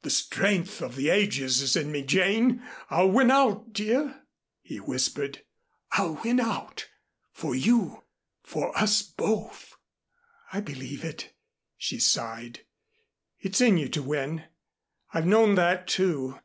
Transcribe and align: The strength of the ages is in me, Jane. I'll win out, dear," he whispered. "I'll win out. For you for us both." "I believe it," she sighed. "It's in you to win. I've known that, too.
The 0.00 0.08
strength 0.08 0.80
of 0.80 0.96
the 0.96 1.10
ages 1.10 1.60
is 1.60 1.76
in 1.76 1.92
me, 1.92 2.00
Jane. 2.00 2.62
I'll 2.88 3.10
win 3.10 3.30
out, 3.30 3.74
dear," 3.74 4.22
he 4.62 4.78
whispered. 4.78 5.42
"I'll 5.92 6.18
win 6.24 6.40
out. 6.40 6.88
For 7.34 7.54
you 7.54 8.04
for 8.42 8.74
us 8.78 9.02
both." 9.02 9.76
"I 10.50 10.62
believe 10.62 11.04
it," 11.04 11.34
she 11.76 11.98
sighed. 11.98 12.60
"It's 13.38 13.60
in 13.60 13.76
you 13.76 13.90
to 13.90 14.02
win. 14.02 14.44
I've 15.12 15.26
known 15.26 15.56
that, 15.56 15.86
too. 15.86 16.38